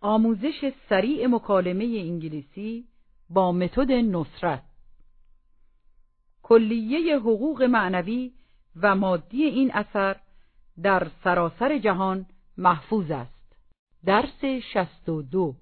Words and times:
آموزش 0.00 0.72
سریع 0.88 1.26
مکالمه 1.26 1.84
انگلیسی 1.84 2.84
با 3.30 3.52
متد 3.52 3.92
نصرت 3.92 4.62
کلیه 6.42 7.18
حقوق 7.18 7.62
معنوی 7.62 8.32
و 8.82 8.94
مادی 8.94 9.42
این 9.44 9.70
اثر 9.74 10.16
در 10.82 11.06
سراسر 11.24 11.78
جهان 11.78 12.26
محفوظ 12.58 13.10
است 13.10 13.56
درس 14.04 14.44
62 14.72 15.54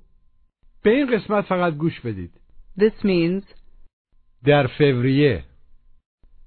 به 0.83 0.91
این 0.91 1.19
قسمت 1.19 1.45
فقط 1.45 1.75
گوش 1.75 2.01
بدید 2.01 2.41
This 2.79 3.05
means 3.05 3.45
در 4.45 4.67
فوریه 4.67 5.45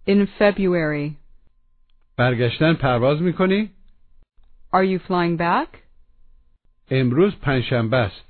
in 0.07 0.25
February. 0.39 1.11
برگشتن 2.17 2.73
پرواز 2.73 3.21
می‌کنی؟ 3.21 3.71
Are 4.74 4.83
you 4.83 5.00
flying 5.07 5.37
back? 5.37 5.89
امروز 6.92 7.36
پنجشنبه 7.36 7.98
است 7.98 8.29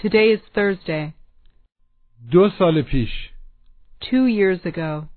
Today 0.00 0.36
is 0.36 0.40
Thursday. 0.56 1.12
دو 2.30 2.50
سال 2.58 2.82
پیش 2.82 3.30
Two 4.00 4.26
years 4.28 4.66
ago. 4.66 5.08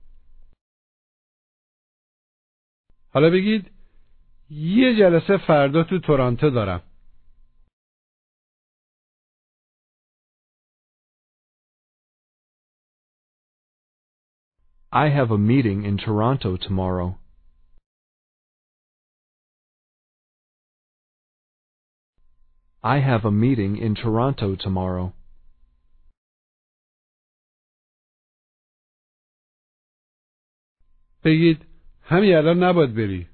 حالا 3.14 3.30
بگید 3.30 3.72
یه 4.50 4.96
جلسه 5.00 5.38
فردا 5.48 5.84
تو 5.84 6.00
تورانتو 6.00 6.50
دارم 6.50 6.84
I 14.92 15.10
have 15.10 15.32
a 15.32 15.38
meeting 15.38 15.84
in 15.84 15.98
Toronto 15.98 16.58
tomorrow. 16.58 17.18
I 22.87 22.99
have 22.99 23.25
a 23.25 23.31
meeting 23.31 23.77
in 23.77 23.95
Toronto 23.95 24.57
tomorrow. 24.57 25.13
بگید 31.25 31.67
همین 32.03 32.35
الان 32.35 32.63
نباید 32.63 32.95
بری 32.95 33.29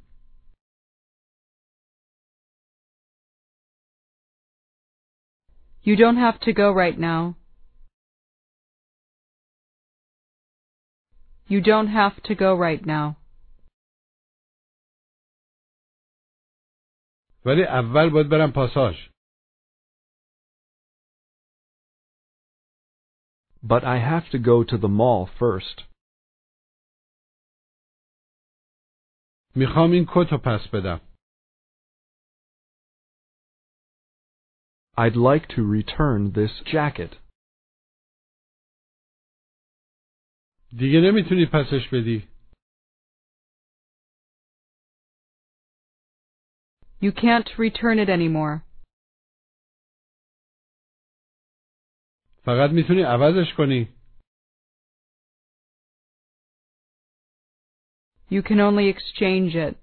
You 5.85 5.97
don't 5.97 6.17
have 6.17 6.39
to 6.41 6.53
go 6.53 6.71
right 6.71 6.99
now. 6.99 7.37
You 11.49 11.63
don't 11.63 11.89
have 11.89 12.23
to 12.25 12.35
go 12.35 12.55
right 12.55 12.85
now. 12.87 13.17
ولی 17.47 17.63
اول 17.63 18.11
باید 18.11 18.29
برم 18.29 18.53
پاساژ 18.53 19.12
But 23.63 23.85
I 23.85 23.99
have 23.99 24.31
to 24.31 24.39
go 24.39 24.65
to 24.65 24.79
the 24.79 24.89
mall 24.89 25.27
first. 25.39 25.85
میخوام 29.57 29.91
این 29.91 30.05
کت 30.09 30.33
رو 30.33 30.39
پس 30.39 30.69
بدم 30.73 31.01
I'd 34.97 35.17
like 35.17 35.47
to 35.49 35.63
return 35.63 36.33
this 36.33 36.63
jacket. 36.73 37.17
دیگه 40.79 41.01
نمیتونی 41.01 41.47
پسش 41.53 41.89
بدی 41.93 42.29
You 47.01 47.13
can't 47.13 47.49
return 47.59 47.99
it 47.99 48.09
anymore. 48.09 48.65
فقط 52.45 52.71
میتونی 52.71 53.03
عوضش 53.03 53.55
کنی 53.57 53.95
You 58.31 58.43
can 58.43 58.61
only 58.61 58.87
exchange 58.95 59.55
it. 59.57 59.77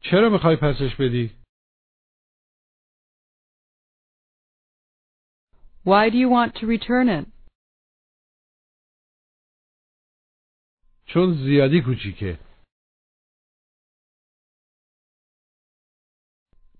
چرا 0.00 0.28
میخوای 0.32 0.56
پسش 0.62 0.94
بدی 1.00 1.38
Why 5.84 6.10
do 6.10 6.16
you 6.16 6.28
want 6.28 6.52
to 6.60 6.66
return 6.66 7.08
it? 7.08 7.26
چون 11.06 11.34
زیادی 11.44 11.80
کوچیکه 11.84 12.38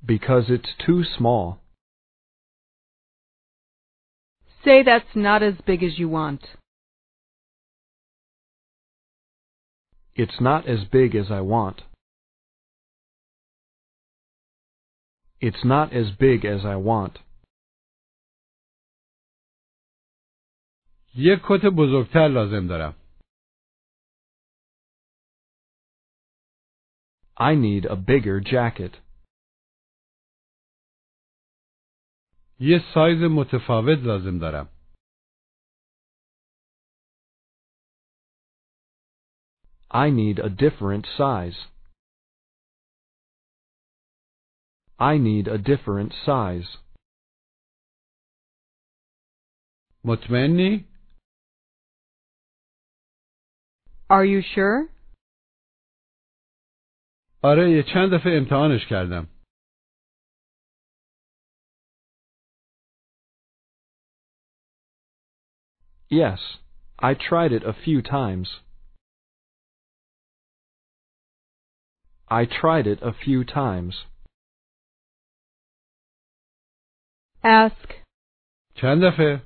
Because 0.06 0.46
it's 0.50 0.72
too 0.86 1.02
small. 1.18 1.61
Say 4.64 4.82
that's 4.82 5.14
not 5.14 5.42
as 5.42 5.54
big 5.66 5.82
as 5.82 5.98
you 5.98 6.08
want. 6.08 6.42
It's 10.14 10.40
not 10.40 10.68
as 10.68 10.80
big 10.90 11.14
as 11.14 11.30
I 11.30 11.40
want. 11.40 11.82
It's 15.40 15.64
not 15.64 15.92
as 15.92 16.10
big 16.18 16.44
as 16.44 16.64
I 16.64 16.76
want. 16.76 17.18
یه 21.14 21.36
کت 21.44 21.62
بزرگتر 21.76 22.28
لازم 22.28 22.66
دارم 22.68 22.94
I 27.40 27.54
need 27.54 27.84
a 27.86 27.96
bigger 27.96 28.40
jacket. 28.40 29.01
یه 32.62 32.78
سایز 32.94 33.22
متفاوت 33.30 33.98
لازم 33.98 34.38
دارم 34.38 34.68
I 39.90 40.10
need 40.10 40.38
a 40.38 40.50
different 40.50 41.06
size. 41.16 41.66
I 44.98 45.16
need 45.16 45.48
a 45.48 45.58
different 45.58 46.12
size. 46.26 46.78
مطمئنی؟ 50.04 50.84
Are 54.10 54.24
you 54.24 54.42
sure? 54.42 54.88
آره 57.42 57.70
یه 57.70 57.82
چند 57.82 58.14
دفعه 58.14 58.38
امتحانش 58.38 58.86
کردم 58.90 59.31
Yes, 66.12 66.40
I 66.98 67.14
tried 67.14 67.52
it 67.52 67.62
a 67.64 67.74
few 67.84 68.02
times. 68.02 68.48
I 72.30 72.44
tried 72.46 72.86
it 72.86 72.98
a 73.02 73.12
few 73.12 73.44
times. 73.44 73.94
Ask. 77.42 77.88
چند 78.74 79.02
دفعه؟ 79.04 79.42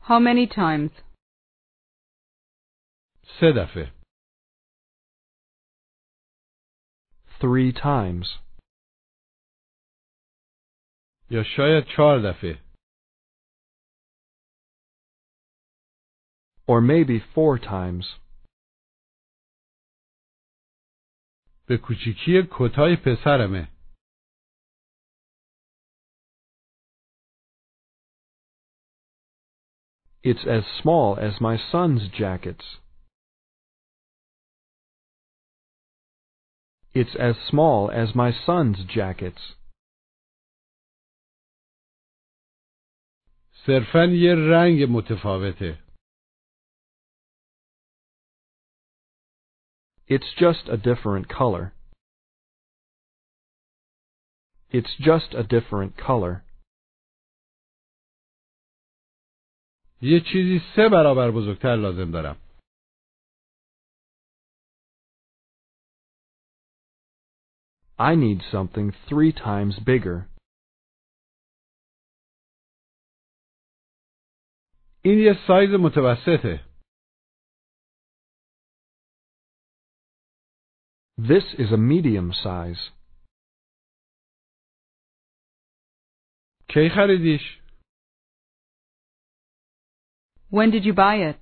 How 0.00 0.18
many 0.18 0.46
times? 0.46 0.90
سه 3.40 3.52
دفعه 3.56 3.92
Three 7.40 7.72
times. 7.72 8.26
یا 11.30 11.42
شاید 11.56 11.84
چهار 11.96 12.18
دفعه 12.30 12.65
Or 16.66 16.80
maybe 16.80 17.18
four 17.34 17.58
times. 17.58 18.06
به 21.68 21.78
کوچیکی 21.78 22.48
کتای 22.50 22.96
پسرمه 22.96 23.68
It's 30.24 30.46
as 30.46 30.64
small 30.80 31.18
as 31.18 31.40
my 31.40 31.56
son's 31.72 32.08
jackets. 32.08 32.78
It's 36.94 37.16
as 37.16 37.36
small 37.50 37.90
as 37.90 38.14
my 38.14 38.30
son's 38.46 38.84
jackets. 38.84 39.56
صرفا 43.66 44.04
یه 44.04 44.34
رنگ 44.34 44.82
متفاوته 44.90 45.85
It's 50.08 50.30
just 50.36 50.68
a 50.68 50.76
different 50.76 51.28
color. 51.28 51.72
It's 54.70 54.94
just 55.00 55.34
a 55.34 55.42
different 55.42 55.96
color. 55.96 56.44
یه 60.02 60.20
چیزی 60.20 60.60
سه 60.76 60.88
برابر 60.92 61.30
بزرگتر 61.30 61.76
لازم 61.76 62.10
دارم 62.10 62.36
I 67.98 68.14
need 68.16 68.42
something 68.52 68.90
three 69.08 69.32
times 69.32 69.78
bigger. 69.78 70.28
این 75.04 75.18
یه 75.18 75.34
سایز 75.46 75.70
متوسطه. 75.70 76.65
This 81.19 81.45
is 81.57 81.71
a 81.71 81.77
medium 81.77 82.31
size. 82.31 82.91
کی 86.69 86.89
خریدیش؟ 86.95 87.61
When 90.51 90.71
did 90.71 90.85
you 90.85 90.93
buy 90.93 91.15
it? 91.15 91.37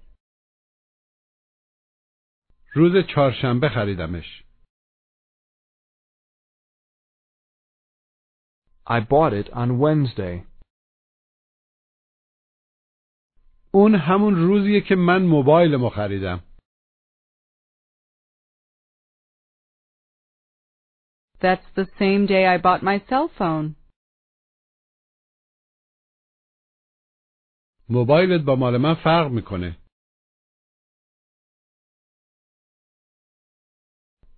روز 2.75 2.91
چهارشنبه 3.15 3.69
خریدمش. 3.69 4.43
I 8.87 8.99
bought 9.01 9.33
it 9.33 9.49
on 9.53 9.79
Wednesday. 9.79 10.47
اون 13.73 13.95
همون 13.95 14.35
روزیه 14.35 14.81
که 14.81 14.95
من 14.95 15.21
موبایلمو 15.25 15.89
خریدم. 15.89 16.44
That's 21.40 21.66
the 21.74 21.86
same 21.98 22.26
day 22.26 22.46
I 22.46 22.58
bought 22.58 22.82
my 22.82 22.98
cell 23.08 23.28
phone. 23.38 23.76
موبایلت 27.88 28.44
با 28.46 28.56
مال 28.56 28.76
من 28.76 28.94
فرق 29.04 29.30
میکنه. 29.30 29.76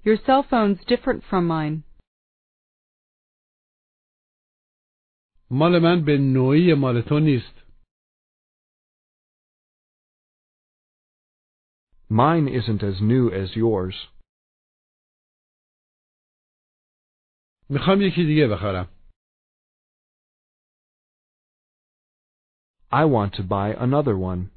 Your 0.05 0.17
cell 0.27 0.43
phone's 0.43 0.85
different 0.85 1.23
from 1.31 1.47
mine. 1.47 1.85
مال 5.51 5.79
من 5.83 6.05
به 6.05 6.19
نوعی 6.19 6.75
مال 6.75 7.03
تو 7.09 7.19
نیست. 7.19 7.63
Mine 12.11 12.49
isn't 12.49 12.83
as 12.83 13.01
new 13.01 13.31
as 13.31 13.57
yours. 13.57 13.95
میخوام 17.71 18.01
یکی 18.01 18.25
دیگه 18.25 18.49
بخرم. 18.49 18.89
I 22.93 23.05
want 23.07 23.33
to 23.39 23.43
buy 23.43 23.75
another 23.87 24.17
one. 24.19 24.51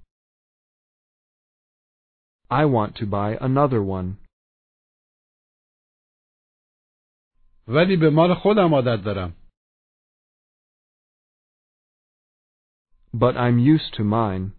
I 2.51 2.65
want 2.65 2.95
to 2.97 3.05
buy 3.05 3.37
another 3.41 3.81
one. 3.81 4.17
ولی 7.67 7.97
به 7.97 8.09
مال 8.09 8.33
خودم 8.43 8.73
عادت 8.73 9.03
دارم. 9.05 9.31
But 13.13 13.35
I'm 13.37 13.59
used 13.59 13.93
to 13.97 14.03
mine. 14.03 14.51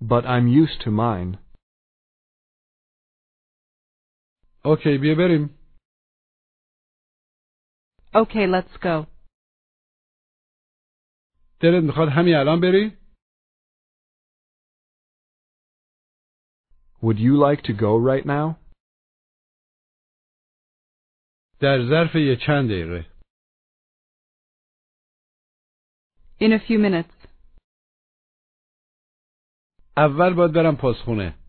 But 0.00 0.24
I'm 0.24 0.48
used 0.48 0.80
to 0.84 0.90
mine. 0.90 1.38
اوکی 4.65 4.97
بیا 5.01 5.15
بریم. 5.17 5.59
Okay, 8.15 8.47
let's 8.47 8.77
go. 8.77 9.07
دلت 11.61 11.83
می‌خواد 11.83 12.09
همین 12.09 12.35
الان 12.35 12.61
بری؟ 12.61 12.97
Would 17.01 17.19
you 17.19 17.35
like 17.47 17.61
to 17.61 17.73
go 17.73 17.97
right 18.09 18.25
now? 18.25 18.55
در 21.61 21.77
ظرف 21.89 22.15
یه 22.15 22.37
چند 22.47 22.69
دقیقه. 22.69 23.13
In 26.39 26.51
a 26.51 26.59
few 26.67 26.77
minutes. 26.77 27.27
اول 29.97 30.33
باید 30.33 30.51
برم 30.53 30.77
پاسخونه. 30.81 31.42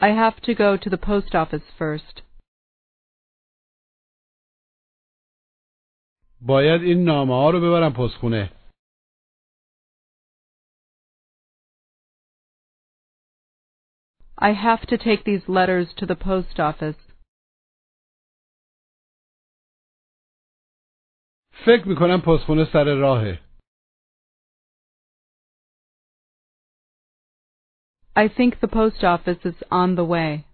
I 0.00 0.08
have 0.08 0.40
to 0.42 0.54
go 0.54 0.76
to 0.76 0.90
the 0.90 0.98
post 0.98 1.34
office 1.34 1.66
first. 1.78 2.22
باید 6.40 6.82
این 6.82 7.04
نامه 7.04 7.34
ها 7.34 7.50
رو 7.50 7.60
ببرم 7.60 7.92
پاسخونه. 7.92 8.52
I 14.38 14.52
have 14.52 14.86
to 14.86 14.98
take 14.98 15.24
these 15.24 15.48
letters 15.48 15.94
to 15.94 16.06
the 16.06 16.14
post 16.14 16.60
office. 16.60 17.06
فکر 21.66 21.88
میکنم 21.88 22.20
پاسخونه 22.24 22.64
سر 22.72 22.84
راهه. 22.84 23.38
I 28.16 28.28
think 28.28 28.60
the 28.60 28.68
post 28.68 29.04
office 29.04 29.42
is 29.44 29.58
on 29.70 29.94
the 29.94 30.04
way. 30.04 30.46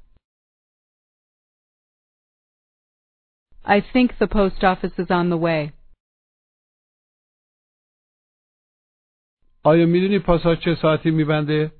I 3.64 3.80
think 3.92 4.18
the 4.18 4.26
post 4.26 4.64
office 4.64 4.94
is 4.98 5.10
on 5.10 5.30
the 5.30 5.36
way. 5.36 5.72
آیا 9.64 9.86
میدونی 9.86 10.18
پاساژ 10.18 10.58
چه 10.64 10.74
ساعتی 10.82 11.10
میبنده؟ 11.10 11.72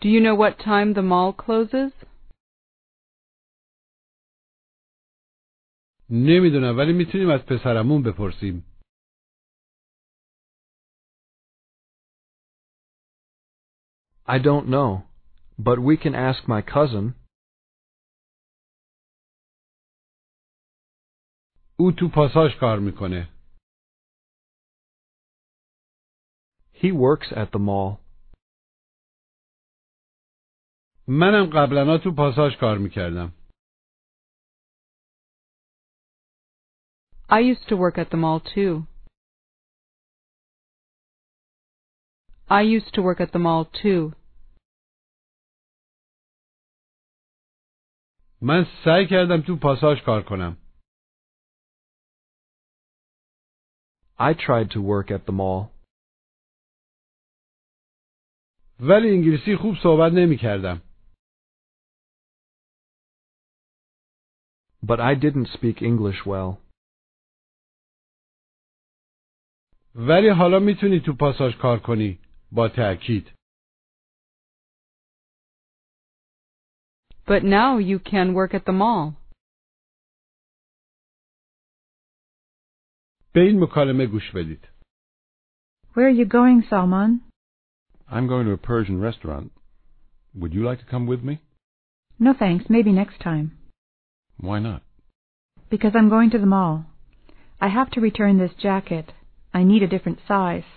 Do 0.00 0.08
you 0.08 0.20
know 0.20 0.36
what 0.36 0.58
time 0.58 0.94
the 0.94 1.02
mall 1.02 1.32
closes? 1.32 1.92
نمیدونم 6.10 6.78
ولی 6.78 6.92
میتونیم 6.92 7.30
از 7.30 7.40
پسرمون 7.46 8.02
بپرسیم. 8.02 8.71
I 14.26 14.38
don't 14.38 14.68
know, 14.68 15.04
but 15.58 15.78
we 15.78 15.96
can 15.96 16.14
ask 16.14 16.46
my 16.46 16.62
cousin. 16.62 17.14
او 21.80 21.92
تو 21.98 22.08
پاساژ 22.14 22.50
کار 22.60 22.78
میکنه. 22.78 23.28
He 26.72 26.92
works 26.92 27.32
at 27.32 27.50
the 27.52 27.58
mall. 27.58 27.98
منم 31.08 31.46
قبلا 31.54 31.98
تو 32.04 32.10
پاساژ 32.16 32.56
کار 32.60 32.78
میکردم. 32.78 33.32
I 37.30 37.40
used 37.40 37.68
to 37.68 37.76
work 37.76 37.98
at 37.98 38.10
the 38.10 38.16
mall 38.16 38.40
too. 38.40 38.86
I 42.52 42.62
used 42.62 42.94
to 42.94 43.02
work 43.02 43.20
at 43.20 43.32
the 43.32 43.38
mall 43.38 43.64
too. 43.82 44.14
من 48.42 48.64
سعی 48.84 49.06
کردم 49.10 49.42
تو 49.46 49.56
پاساژ 49.62 50.02
کار 50.06 50.22
کنم. 50.22 50.56
I 54.18 54.34
tried 54.34 54.70
to 54.70 54.80
work 54.80 55.10
at 55.10 55.26
the 55.26 55.32
mall. 55.32 55.70
ولی 58.80 59.08
انگلیسی 59.10 59.56
خوب 59.56 59.74
صحبت 59.82 60.12
نمی 60.12 60.36
کردم. 60.36 60.82
But 64.82 65.00
I 65.00 65.14
didn't 65.14 65.48
speak 65.56 65.82
English 65.82 66.26
well. 66.26 66.58
ولی 69.94 70.28
حالا 70.28 70.58
میتونی 70.58 71.00
تو 71.06 71.12
پاساژ 71.20 71.56
کار 71.62 71.78
کنی 71.86 72.21
با 72.52 72.68
تأکید. 72.68 73.32
But 77.26 77.44
now 77.44 77.76
you 77.78 77.98
can 77.98 78.32
work 78.34 78.54
at 78.54 78.64
the 78.64 78.72
mall. 78.72 79.14
به 83.32 83.40
این 83.40 83.62
مکالمه 83.62 84.06
گوش 84.06 84.30
بدید. 84.34 84.68
Where 85.94 86.08
are 86.08 86.18
you 86.20 86.26
going, 86.26 86.62
Salman? 86.70 87.20
I'm 88.10 88.26
going 88.26 88.46
to 88.46 88.52
a 88.52 88.56
Persian 88.56 89.00
restaurant. 89.00 89.52
Would 90.34 90.54
you 90.54 90.62
like 90.64 90.78
to 90.80 90.86
come 90.86 91.06
with 91.06 91.22
me? 91.22 91.40
No 92.18 92.32
thanks, 92.32 92.64
maybe 92.68 92.92
next 92.92 93.18
time. 93.20 93.58
Why 94.38 94.58
not? 94.58 94.82
Because 95.70 95.94
I'm 95.94 96.08
going 96.08 96.30
to 96.30 96.38
the 96.38 96.46
mall. 96.46 96.86
I 97.60 97.68
have 97.68 97.90
to 97.92 98.00
return 98.00 98.38
this 98.38 98.54
jacket. 98.54 99.12
I 99.52 99.62
need 99.64 99.82
a 99.82 99.92
different 99.94 100.20
size. 100.26 100.70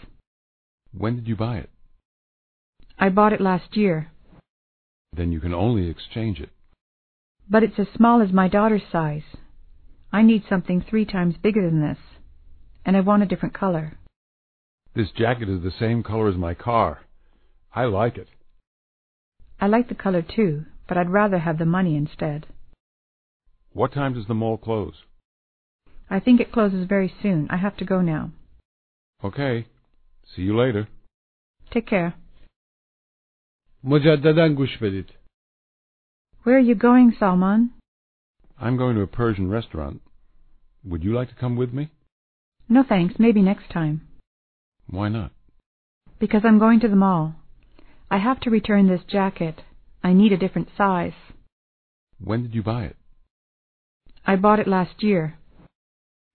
When 0.93 1.17
did 1.17 1.29
you 1.29 1.37
buy 1.37 1.59
it? 1.59 1.71
I 2.99 3.09
bought 3.11 3.33
it 3.33 3.41
last 3.41 3.77
year, 3.77 4.11
Then 5.13 5.33
you 5.33 5.41
can 5.41 5.55
only 5.55 5.89
exchange 5.89 6.41
it. 6.41 6.51
but 7.49 7.63
it's 7.63 7.79
as 7.79 7.87
small 7.95 8.21
as 8.23 8.33
my 8.33 8.49
daughter's 8.49 8.83
size. 8.91 9.23
I 10.13 10.23
need 10.23 10.45
something 10.49 10.81
three 10.81 11.05
times 11.05 11.37
bigger 11.37 11.63
than 11.69 11.81
this, 11.81 11.99
and 12.85 12.97
I 12.97 13.01
want 13.01 13.23
a 13.23 13.27
different 13.27 13.55
color. 13.55 13.99
This 14.95 15.11
jacket 15.13 15.49
is 15.49 15.63
the 15.63 15.71
same 15.79 16.03
color 16.03 16.29
as 16.29 16.37
my 16.37 16.55
car. 16.55 17.01
I 17.75 17.85
like 17.85 18.17
it. 18.17 18.29
I 19.61 19.67
like 19.67 19.89
the 19.89 19.95
color 19.95 20.23
too, 20.23 20.65
but 20.89 20.97
I'd 20.97 21.11
rather 21.11 21.39
have 21.39 21.59
the 21.59 21.67
money 21.67 21.97
instead. 21.97 22.47
What 23.73 23.93
time 23.93 24.15
does 24.15 24.27
the 24.27 24.35
mall 24.35 24.57
close? 24.57 24.95
I 26.09 26.21
think 26.21 26.41
it 26.41 26.53
closes 26.53 26.87
very 26.87 27.13
soon. 27.23 27.49
I 27.51 27.57
have 27.59 27.77
to 27.79 27.85
go 27.85 28.01
now. 28.01 28.31
Okay. 29.23 29.67
See 30.36 30.42
you 30.42 30.56
later. 30.58 30.88
Take 31.72 31.88
care. 31.88 32.14
مجددا 33.84 34.56
گوش 34.56 34.78
بدید. 34.78 35.10
Where 36.44 36.58
are 36.58 36.68
you 36.70 36.76
going, 36.76 37.12
Salman? 37.20 37.72
I'm 38.60 38.78
going 38.78 38.96
to 38.96 39.02
a 39.02 39.08
Persian 39.08 39.50
restaurant. 39.50 40.02
Would 40.84 41.04
you 41.04 41.14
like 41.14 41.30
to 41.30 41.36
come 41.36 41.56
with 41.56 41.74
me? 41.74 41.90
No 42.70 42.84
thanks, 42.84 43.16
maybe 43.20 43.42
next 43.42 43.70
time. 43.70 44.02
Why 44.88 45.10
not? 45.10 45.32
Because 46.20 46.44
I'm 46.46 46.60
going 46.60 46.80
to 46.82 46.88
the 46.88 46.96
mall. 46.96 47.36
I 48.10 48.18
have 48.18 48.40
to 48.42 48.50
return 48.50 48.88
this 48.88 49.04
jacket. 49.08 49.62
I 50.04 50.14
need 50.14 50.32
a 50.32 50.44
different 50.44 50.70
size. 50.78 51.20
When 52.20 52.44
did 52.44 52.54
you 52.56 52.64
buy 52.64 52.86
it? 52.86 52.98
I 54.26 54.36
bought 54.36 54.60
it 54.60 54.68
last 54.68 55.02
year, 55.02 55.24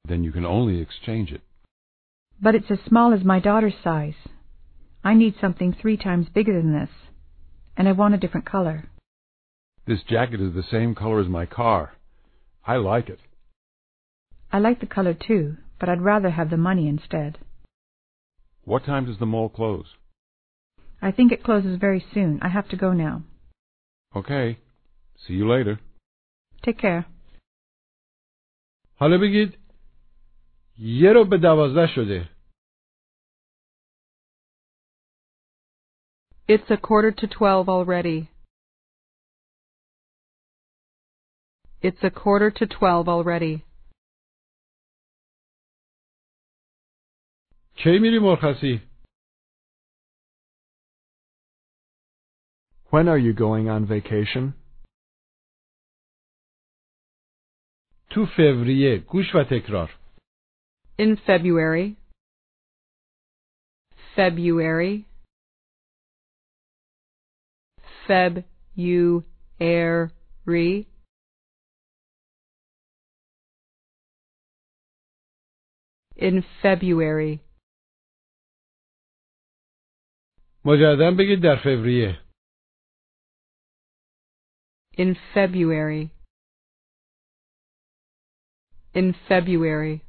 Then 0.08 0.22
you 0.24 0.32
can 0.32 0.46
only 0.46 0.80
exchange 0.80 1.32
it. 1.32 1.42
but 2.40 2.54
it's 2.54 2.70
as 2.70 2.78
small 2.86 3.12
as 3.12 3.24
my 3.24 3.40
daughter's 3.40 3.74
size. 3.82 4.14
I 5.04 5.14
need 5.14 5.34
something 5.40 5.72
three 5.72 5.96
times 5.96 6.28
bigger 6.28 6.54
than 6.60 6.72
this, 6.72 6.90
and 7.76 7.88
I 7.88 7.92
want 7.92 8.14
a 8.14 8.18
different 8.18 8.46
color. 8.46 8.84
This 9.86 10.02
jacket 10.02 10.40
is 10.40 10.54
the 10.54 10.64
same 10.70 10.94
color 10.94 11.20
as 11.20 11.28
my 11.28 11.46
car. 11.46 11.92
I 12.66 12.76
like 12.76 13.08
it. 13.08 13.20
I 14.52 14.58
like 14.58 14.80
the 14.80 14.86
color 14.86 15.14
too, 15.14 15.56
but 15.78 15.88
I'd 15.88 16.02
rather 16.02 16.30
have 16.30 16.50
the 16.50 16.56
money 16.56 16.88
instead. 16.88 17.38
What 18.64 18.84
time 18.84 19.06
does 19.06 19.18
the 19.18 19.26
mall 19.26 19.48
close? 19.48 19.86
I 21.00 21.12
think 21.12 21.30
it 21.30 21.44
closes 21.44 21.78
very 21.78 22.04
soon. 22.12 22.40
I 22.42 22.48
have 22.48 22.68
to 22.70 22.76
go 22.76 22.92
now. 22.92 23.22
Okay. 24.14 24.58
See 25.26 25.34
you 25.34 25.48
later. 25.48 25.78
Take 26.62 26.78
care. 26.78 27.06
حالا 29.00 29.18
بگید 29.18 29.58
یه 30.80 31.12
رو 31.12 31.24
به 31.24 31.38
دوازده 31.38 31.86
شده. 31.94 32.36
It's 36.48 36.70
a 36.70 36.76
quarter 36.76 37.12
to 37.20 37.26
twelve 37.26 37.68
already. 37.68 38.28
It's 41.82 42.02
a 42.02 42.10
quarter 42.10 42.50
to 42.50 42.66
twelve 42.66 43.08
already. 43.08 43.62
کی 47.76 47.98
میری 48.02 48.18
مرخصی؟ 48.18 48.82
When 52.90 53.08
are 53.08 53.18
you 53.18 53.34
going 53.34 53.68
on 53.68 53.86
vacation? 53.86 54.54
تو 58.10 58.26
فوریه 58.36 58.98
گوش 58.98 59.34
و 59.34 59.44
تکرار. 59.50 59.99
In 61.00 61.18
February. 61.26 61.96
February. 64.14 65.06
Feb 68.08 68.44
you 68.74 69.24
air 69.60 70.10
re. 70.46 70.86
In 76.16 76.44
February. 76.62 77.40
مجددا 80.64 81.10
بگید 81.18 81.42
در 81.42 81.56
فوریه. 81.62 82.22
In 84.98 85.14
February. 85.34 86.10
In 88.94 89.14
February. 89.28 90.02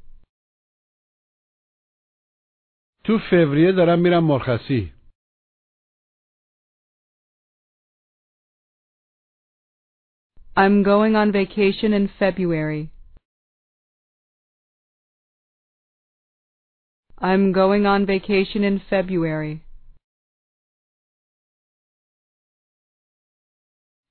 تو 3.04 3.18
فوریه 3.30 3.72
دارم 3.72 3.98
میرم 3.98 4.24
مرخصی. 4.24 4.92
I'm 10.56 10.82
going 10.82 11.14
on 11.14 11.30
vacation 11.30 11.92
in 11.92 12.08
February. 12.08 12.90
I'm 17.20 17.52
going 17.52 17.86
on 17.86 18.06
vacation 18.06 18.64
in 18.64 18.78
February. 18.90 19.62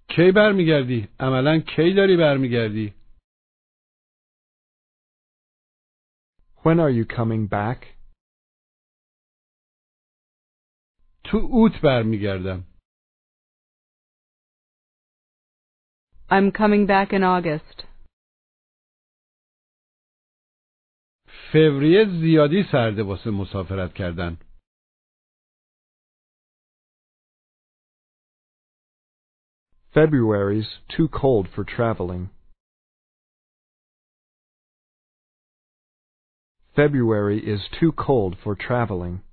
کی 0.10 0.32
برمیگردی؟ 0.32 1.08
عملا 1.20 1.60
کی 1.60 1.94
داری 1.94 2.18
برمیگردی؟ 2.18 2.94
When 6.64 6.80
are 6.80 6.90
you 6.90 7.06
coming 7.06 7.48
back? 7.48 7.91
تو 11.32 11.38
اوت 11.38 11.72
برمیگردم. 11.84 12.64
I'm 16.30 16.52
coming 16.52 16.86
back 16.86 17.14
in 17.14 17.24
August. 17.24 17.88
فوریه 21.52 22.06
زیادی 22.22 22.64
سرده 22.72 23.04
واسه 23.04 23.30
مسافرت 23.32 23.94
کردن. 23.94 24.38
February's 29.94 30.70
too 30.96 31.08
cold 31.08 31.48
for 31.56 31.64
traveling. 31.64 32.30
February 36.76 37.40
is 37.54 37.62
too 37.80 37.92
cold 37.92 38.38
for 38.44 38.54
traveling. 38.56 39.24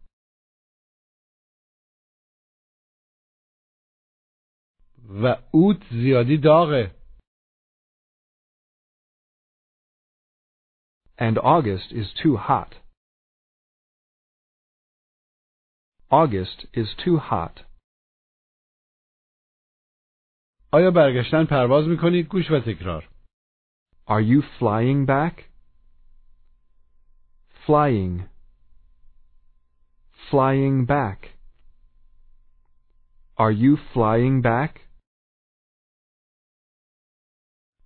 و 5.08 5.36
اوت 5.50 5.82
زیادی 5.90 6.38
داغه. 6.38 6.94
And 11.18 11.38
August 11.38 11.92
is 11.92 12.12
too 12.22 12.36
hot. 12.36 12.74
August 16.10 16.66
is 16.72 16.88
too 17.04 17.18
hot. 17.18 17.64
آیا 20.72 20.90
برگشتن 20.90 21.44
پرواز 21.44 21.88
میکنید؟ 21.88 22.26
گوش 22.26 22.50
و 22.50 22.60
تکرار. 22.60 23.08
Are 24.06 24.20
you 24.20 24.42
flying 24.58 25.06
back? 25.06 25.44
Flying. 27.66 28.28
Flying 30.30 30.84
back. 30.86 31.20
Are 33.36 33.52
you 33.52 33.76
flying 33.94 34.42
back? 34.42 34.80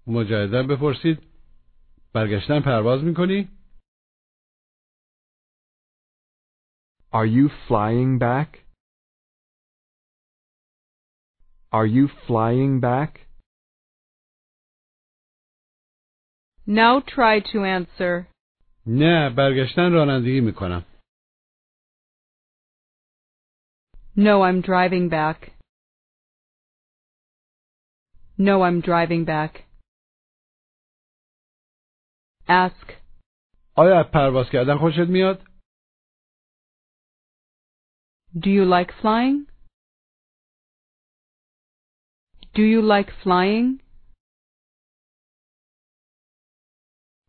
مجددا 0.06 0.62
بپرسید. 0.62 1.18
برگشتن 2.14 2.60
پرواز 2.64 3.04
میکنی؟ 3.04 3.48
Are 7.12 7.26
you 7.26 7.48
flying 7.68 8.18
back? 8.18 8.68
Are 11.72 11.86
you 11.86 12.08
flying 12.26 12.80
back? 12.80 13.28
Now 16.66 17.00
try 17.00 17.40
to 17.52 17.58
answer. 17.64 18.26
نه 18.86 19.30
برگشتن 19.36 19.92
رانندگی 19.92 20.40
میکنم. 20.40 20.84
No, 24.16 24.42
I'm 24.42 24.60
driving 24.62 25.08
back. 25.08 25.52
No, 28.38 28.62
I'm 28.62 28.80
driving 28.80 29.24
back. 29.24 29.68
Ask. 32.48 32.92
آیا 33.76 34.00
از 34.00 34.06
پرواز 34.14 34.46
کردن 34.52 34.78
خوشت 34.78 35.10
میاد؟ 35.10 35.48
Do 38.34 38.50
you 38.50 38.64
like 38.64 38.92
flying? 39.02 39.46
Do 42.54 42.62
you 42.62 42.82
like 42.82 43.10
flying? 43.22 43.80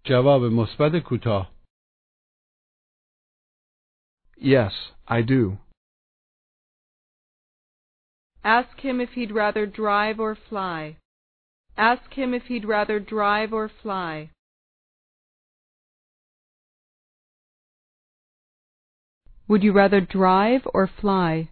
جواب 0.05 0.41
مثبت 0.41 1.03
کوتاه. 1.05 1.53
Yes, 4.37 4.73
I 5.07 5.21
do. 5.21 5.57
Ask 8.43 8.79
him 8.79 9.01
if 9.01 9.11
he'd 9.13 9.31
rather 9.31 9.65
drive 9.65 10.19
or 10.19 10.35
fly. 10.35 10.97
Ask 11.77 12.13
him 12.13 12.33
if 12.33 12.45
he'd 12.47 12.65
rather 12.65 12.99
drive 12.99 13.53
or 13.53 13.67
fly. 13.69 14.31
Would 19.49 19.63
you 19.63 19.73
rather 19.73 20.01
drive 20.01 20.61
or 20.73 20.87
fly? 21.01 21.49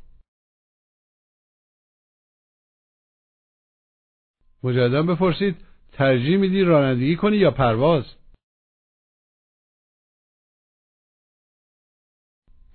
مجددا 4.63 5.04
بپرسید 5.04 5.56
ترجیح 5.92 6.38
میدی 6.38 6.62
رانندگی 6.63 7.16
کنی 7.16 7.38
یا 7.38 7.51
پرواز 7.51 8.04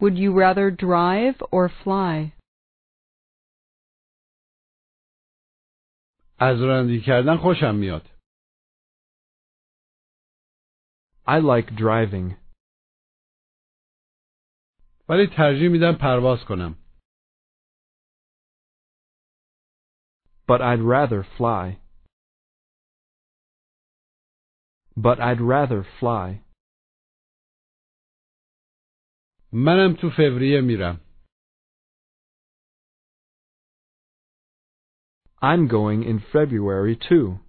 Would 0.00 0.16
you 0.18 0.32
rather 0.32 0.70
drive 0.70 1.36
or 1.52 1.68
fly? 1.68 2.32
از 6.38 6.60
رانندگی 6.62 7.00
کردن 7.00 7.36
خوشم 7.36 7.74
میاد 7.74 8.08
I 11.26 11.38
like 11.38 11.76
driving, 11.76 12.36
ولی 15.08 15.26
ترجیح 15.36 15.68
میدم 15.68 15.92
پرواز 16.00 16.44
کنم 16.48 16.82
but 20.52 20.60
I'd 20.60 20.82
rather 20.82 21.24
fly. 21.38 21.78
But 24.96 25.18
I'd 25.20 25.40
rather 25.40 25.86
fly. 25.98 26.42
منم 29.52 29.96
تو 30.00 30.10
فوریه 30.16 30.60
میرم 30.60 31.00
I'm 35.42 35.66
going 35.68 36.02
in 36.04 36.20
February 36.32 36.96
too. 36.96 37.40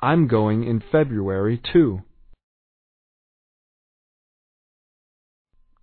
I'm 0.00 0.26
going 0.26 0.64
in 0.64 0.80
February 0.80 1.60
too. 1.72 2.02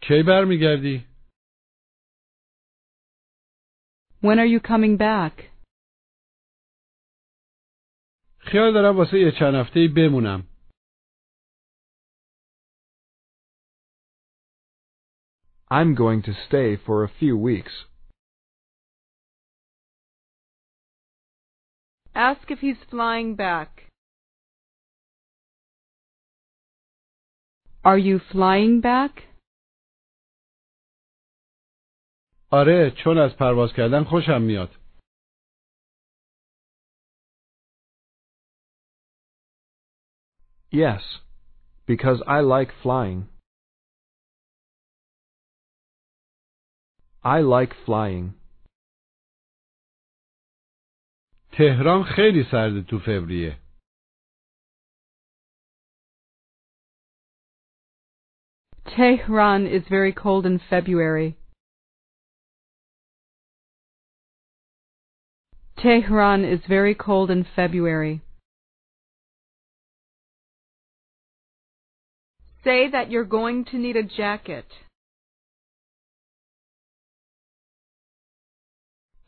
کی 0.01 0.23
برمیگردی 0.27 1.05
When 4.21 4.39
are 4.39 4.45
you 4.45 4.59
coming 4.59 4.97
back? 4.97 5.49
خیال 8.39 8.73
دارم 8.73 8.97
واسه 8.97 9.19
یه 9.19 9.31
چند 9.39 9.55
هفته 9.55 9.87
بمونم 9.95 10.47
I'm 15.71 15.95
going 15.95 16.21
to 16.23 16.33
stay 16.47 16.75
for 16.85 17.03
a 17.03 17.09
few 17.19 17.35
weeks. 17.35 17.71
Ask 22.13 22.51
if 22.51 22.59
he's 22.59 22.77
flying 22.91 23.35
back. 23.35 23.91
Are 27.83 27.97
you 27.97 28.19
flying 28.31 28.81
back? 28.81 29.23
آره 32.51 32.91
چون 33.03 33.17
از 33.17 33.37
پرواز 33.37 33.73
کردن 33.73 34.03
خوشم 34.03 34.41
میاد 34.41 34.69
Yes, 40.71 41.03
because 41.85 42.19
I 42.27 42.39
like 42.39 42.71
flying. 42.81 43.27
I 47.23 47.41
like 47.41 47.73
flying. 47.85 48.33
تهران 51.51 52.03
خیلی 52.03 52.43
سرده 52.51 52.81
تو 52.81 52.99
فوریه 52.99 53.59
Tehran 58.85 59.65
is 59.67 59.83
very 59.89 60.11
cold 60.11 60.45
in 60.45 60.59
February. 60.69 61.36
Tehran 65.77 66.45
is 66.45 66.59
very 66.67 66.95
cold 66.95 67.29
in 67.29 67.45
February. 67.55 68.21
Say 72.63 72.89
that 72.89 73.11
you're 73.11 73.25
going 73.25 73.65
to 73.65 73.77
need 73.77 73.97
a 73.97 74.03
jacket. 74.03 74.65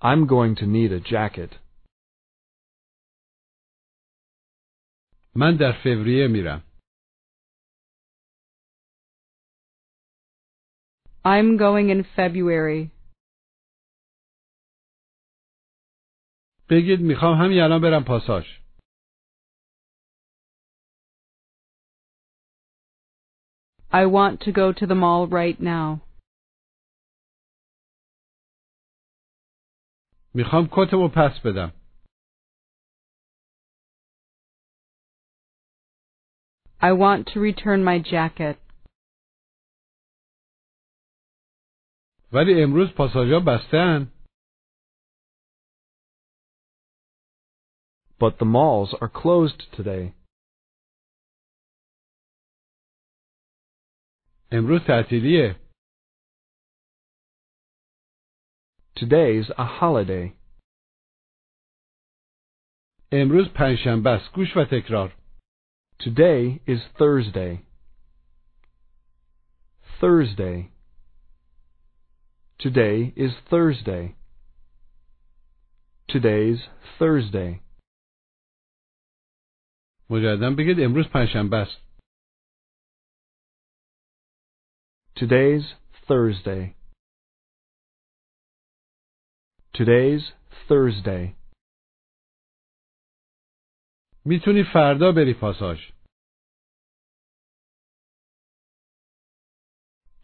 I'm 0.01 0.27
going 0.27 0.55
to 0.57 0.65
need 0.65 0.91
a 0.91 0.99
jacket. 0.99 1.51
من 5.37 5.57
در 5.57 5.71
فوریه 5.83 6.27
میرم 6.27 6.63
I'm 11.25 11.57
going 11.57 11.89
in 11.89 12.03
February. 12.15 12.91
بگید 16.70 17.00
می‌خوام 17.00 17.38
همین 17.42 17.60
الان 17.60 17.80
برم 17.80 18.04
پاساژ 18.04 18.60
I 23.92 24.06
want 24.06 24.40
to 24.46 24.52
go 24.52 24.72
to 24.72 24.86
the 24.86 24.94
mall 24.94 25.26
right 25.26 25.60
now. 25.60 26.00
می‌خوام 30.34 30.68
کتمو 30.72 31.08
پس 31.08 31.40
بدم 31.44 31.72
I 36.82 36.92
want 36.92 37.26
to 37.32 37.40
return 37.40 37.84
my 37.84 37.98
jacket. 37.98 38.56
ولی 42.32 42.62
امروز 42.62 42.88
پاساژا 42.96 43.40
بستن 43.40 44.19
But 48.19 48.39
the 48.39 48.45
malls 48.45 48.95
are 49.01 49.09
closed 49.09 49.63
today. 49.77 50.13
امروز 54.51 54.81
تعطیلیه 54.87 55.55
Today's 58.95 59.49
a 59.57 59.65
holiday. 59.65 60.33
امروز 63.11 63.47
پنجشنبه 63.55 64.09
است 64.09 64.33
گوش 64.35 64.57
و 64.57 64.65
تکرار 64.71 65.15
Today 65.99 66.61
is 66.67 66.81
Thursday. 66.99 67.65
Thursday. 70.01 70.71
Today 72.59 73.13
is 73.15 73.31
Thursday. 73.49 74.15
Today's 76.07 76.59
Thursday. 76.99 77.61
مجددا 80.10 80.50
بگید 80.58 80.80
امروز 80.80 81.06
پنجشنبه 81.08 81.56
است 81.56 81.90
Today's 85.20 85.66
Thursday. 86.08 86.74
Today's 89.74 90.22
Thursday. 90.68 91.36
می‌تونی 94.24 94.62
فردا 94.72 95.12
بری 95.12 95.34
پاساژ 95.34 95.78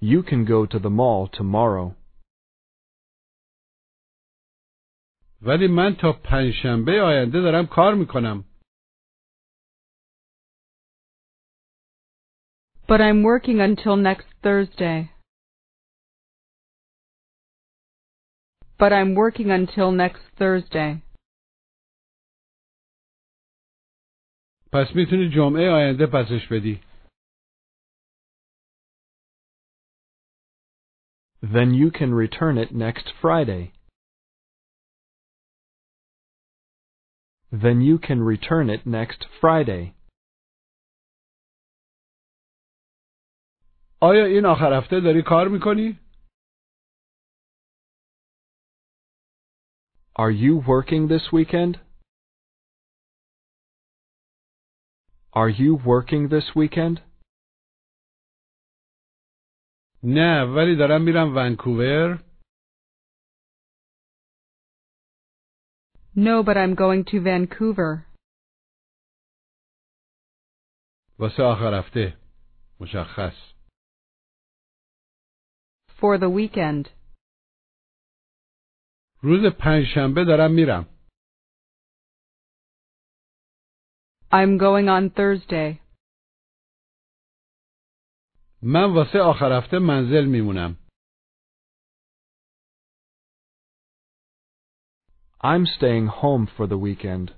You 0.01 0.23
can 0.23 0.45
go 0.45 0.67
to 0.67 0.79
the 0.79 0.91
mall 0.91 1.29
tomorrow. 1.39 1.95
ولی 5.43 5.67
من 5.69 5.97
تا 6.01 6.13
پنجشنبه 6.13 7.03
آینده 7.03 7.41
دارم 7.41 7.67
کار 7.67 7.95
می‌کنم 7.95 8.45
But 12.88 13.00
I'm 13.02 13.24
working 13.24 13.62
until 13.62 13.96
next 13.96 14.28
Thursday. 14.44 15.12
But 18.78 18.92
I'm 18.92 19.16
working 19.16 19.50
until 19.52 19.92
next 19.92 20.24
Thursday. 20.38 21.02
پس 24.74 24.96
میتونی 24.96 25.30
جمعه 25.36 25.70
آینده 25.72 26.06
پسش 26.06 26.48
بدی 26.52 26.82
Then 31.44 31.74
you 31.74 31.90
can 31.92 32.14
return 32.14 32.58
it 32.58 32.72
next 32.72 33.08
Friday. 33.22 33.74
Then 37.52 37.82
you 37.82 37.98
can 37.98 38.22
return 38.22 38.70
it 38.70 38.86
next 38.86 39.26
Friday. 39.42 39.96
آیا 44.02 44.26
این 44.26 44.46
آخر 44.46 44.74
هفته 44.78 45.00
داری 45.00 45.22
کار 45.28 45.48
میکنی؟ 45.48 46.00
Are 50.20 50.32
you 50.32 50.54
working 50.74 51.08
this 51.08 51.32
weekend? 51.34 51.80
Are 55.34 55.50
you 55.50 55.76
working 55.76 56.28
this 56.30 56.56
weekend? 56.56 57.00
نه 60.04 60.44
ولی 60.56 60.76
دارم 60.76 61.02
میرم 61.02 61.36
ونکوور 61.36 62.32
No, 66.16 66.44
but 66.44 66.58
I'm 66.58 66.76
going 66.76 67.04
to 67.06 67.22
Vancouver. 67.22 68.06
واسه 71.20 71.44
آخر 71.44 71.80
هفته 71.80 72.18
مشخص 72.80 73.54
For 76.00 76.18
the 76.18 76.30
weekend. 76.30 76.90
روز 79.24 79.46
پنجشنبه 79.60 80.26
دارم 80.26 80.52
میرم 80.52 80.86
I'm 84.32 84.58
going 84.58 84.88
on 84.88 85.10
Thursday. 85.10 85.82
من 88.62 88.94
واسه 88.96 89.20
آخر 89.20 89.58
هفته 89.58 89.80
منزل 89.80 90.26
میمونم 90.26 90.78
I'm 95.44 95.66
staying 95.66 96.08
home 96.08 96.46
for 96.46 96.68
the 96.68 96.78
weekend. 96.78 97.34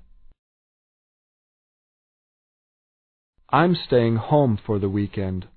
I'm 3.48 3.74
staying 3.86 4.16
home 4.16 4.58
for 4.66 4.78
the 4.78 4.90
weekend. 4.90 5.48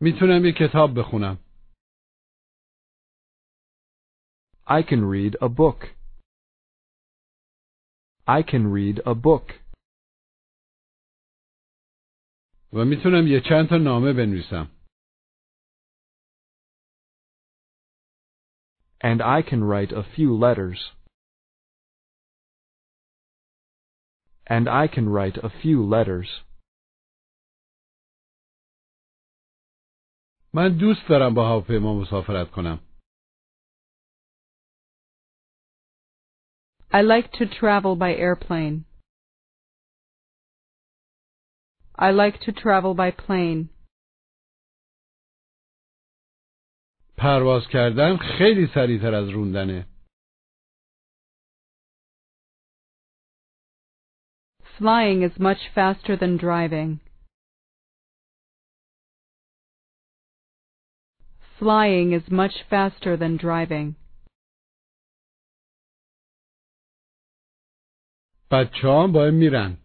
میتونم 0.00 0.44
یه 0.44 0.52
کتاب 0.52 0.98
بخونم 0.98 1.38
I 4.68 4.82
can 4.82 5.04
read 5.04 5.36
a 5.40 5.48
book. 5.48 5.94
I 8.26 8.42
can 8.42 8.66
read 8.66 9.00
a 9.06 9.14
book. 9.14 9.52
و 12.72 12.84
میتونم 12.84 13.26
یه 13.26 13.40
چند 13.48 13.68
تا 13.68 13.76
نامه 13.76 14.12
بنویسم 14.12 14.70
And 19.00 19.20
I 19.22 19.42
can 19.42 19.62
write 19.62 19.92
a 19.92 20.02
few 20.02 20.32
letters. 20.34 20.90
And 24.46 24.68
I 24.68 24.88
can 24.88 25.08
write 25.08 25.36
a 25.36 25.50
few 25.62 25.82
letters. 25.82 26.28
من 30.53 30.77
دوست 30.77 31.09
دارم 31.09 31.33
با 31.33 31.47
هواپیما 31.49 31.93
مسافرت 32.01 32.51
کنم 32.51 32.79
I 36.93 37.01
like 37.01 37.31
to 37.39 37.45
travel 37.45 37.95
by 37.95 38.13
airplane. 38.13 38.83
I 41.97 42.11
like 42.11 42.37
to 42.45 42.51
travel 42.51 42.93
by 42.93 43.11
plane. 43.11 43.69
پرواز 47.17 47.67
کردن 47.71 48.17
خیلی 48.17 48.67
سریعتر 48.73 49.15
از 49.15 49.29
روندنه 49.29 49.87
Flying 54.79 55.21
is 55.21 55.39
much 55.39 55.69
faster 55.75 56.17
than 56.17 56.37
driving. 56.37 57.10
Flying 61.60 62.12
is 62.12 62.30
much 62.30 62.54
faster 62.70 63.16
than 63.16 63.36
driving. 63.36 63.94
بچه 68.50 68.88
هم 68.88 69.12
با 69.12 69.26
هم 69.28 69.34
میرن 69.34 69.76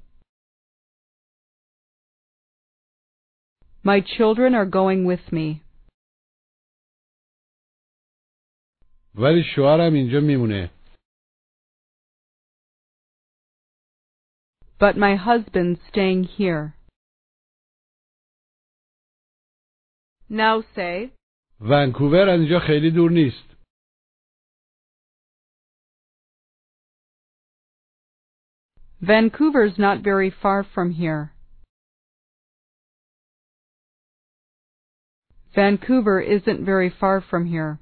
My 3.83 3.99
children 3.99 4.53
are 4.53 4.65
going 4.65 5.05
with 5.05 5.31
me, 5.31 5.61
ولی 9.15 9.43
شوهرم 9.55 9.93
اینجا 9.93 10.19
میمونه 10.19 10.69
but 14.81 14.97
my 14.97 15.15
husband's 15.15 15.79
staying 15.89 16.23
here. 16.23 16.73
Now 20.27 20.63
say, 20.75 21.11
ونکوور 21.60 22.28
از 22.28 22.40
اینجا 22.40 22.58
خیلی 22.66 22.90
دور 22.90 23.10
نیست 23.10 23.56
Vancouver's 29.02 29.78
not 29.78 30.02
very 30.02 30.30
far 30.42 30.64
from 30.74 30.90
here. 30.90 31.32
Vancouver 35.54 36.20
isn't 36.20 36.64
very 36.64 36.90
far 36.90 37.20
from 37.20 37.46
here. 37.46 37.78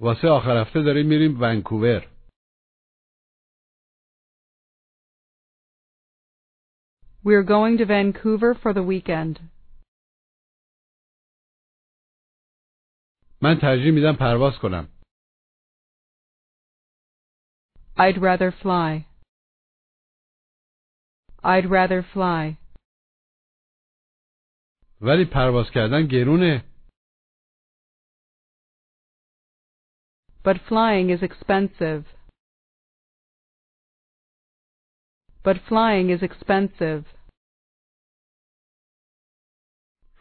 واسه 0.00 0.28
آخر 0.28 0.56
هفته 0.60 0.82
داریم 0.82 1.06
میریم 1.06 1.40
ونکوور 1.40 2.17
We're 7.27 7.43
going 7.43 7.77
to 7.77 7.85
Vancouver 7.85 8.53
for 8.53 8.73
the 8.73 8.83
weekend. 8.83 9.39
من 13.41 13.55
ترجیح 13.61 13.93
میدم 13.93 14.15
پرواز 14.19 14.53
کنم 14.61 14.87
I'd 17.97 18.17
rather 18.17 18.51
fly. 18.51 19.05
I'd 21.43 21.65
rather 21.69 22.01
fly. 22.13 22.57
ولی 25.01 25.25
پرواز 25.33 25.65
کردن 25.73 26.07
گرونه 26.11 26.73
But 30.43 30.57
flying 30.69 31.09
is 31.09 31.23
expensive. 31.23 32.03
But 35.43 35.57
flying 35.69 36.09
is 36.09 36.21
expensive. 36.21 37.03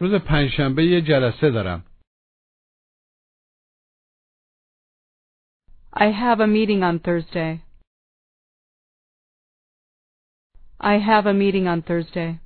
روز 0.00 0.14
پنجشنبه 0.28 0.84
یه 0.84 1.00
جلسه 1.00 1.50
دارم 1.50 1.84
I 5.94 6.10
have 6.10 6.40
a 6.40 6.46
meeting 6.46 6.82
on 6.82 6.98
Thursday. 7.00 7.62
I 10.80 10.94
have 10.98 11.26
a 11.26 11.34
meeting 11.34 11.68
on 11.68 11.82
Thursday. 11.82 12.40